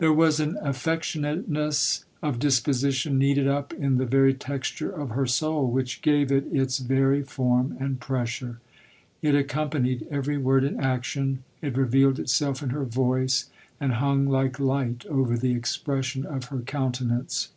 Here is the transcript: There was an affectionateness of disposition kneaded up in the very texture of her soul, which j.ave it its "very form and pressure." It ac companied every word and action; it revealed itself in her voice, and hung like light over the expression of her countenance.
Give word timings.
There 0.00 0.12
was 0.12 0.38
an 0.38 0.58
affectionateness 0.62 2.04
of 2.22 2.38
disposition 2.38 3.16
kneaded 3.16 3.48
up 3.48 3.72
in 3.72 3.96
the 3.96 4.04
very 4.04 4.34
texture 4.34 4.90
of 4.90 5.12
her 5.12 5.24
soul, 5.26 5.70
which 5.70 6.02
j.ave 6.02 6.30
it 6.30 6.44
its 6.52 6.76
"very 6.76 7.22
form 7.22 7.74
and 7.80 7.98
pressure." 7.98 8.60
It 9.22 9.34
ac 9.34 9.44
companied 9.44 10.06
every 10.10 10.36
word 10.36 10.62
and 10.64 10.78
action; 10.78 11.42
it 11.62 11.78
revealed 11.78 12.18
itself 12.18 12.62
in 12.62 12.68
her 12.68 12.84
voice, 12.84 13.48
and 13.80 13.92
hung 13.92 14.26
like 14.28 14.60
light 14.60 15.06
over 15.06 15.38
the 15.38 15.52
expression 15.52 16.26
of 16.26 16.44
her 16.52 16.60
countenance. 16.60 17.48